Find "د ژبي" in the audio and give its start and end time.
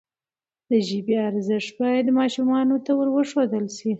0.69-1.15